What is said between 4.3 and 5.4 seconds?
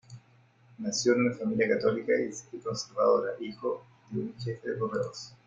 jefe de correos.